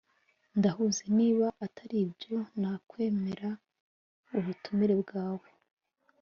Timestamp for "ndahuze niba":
0.57-1.47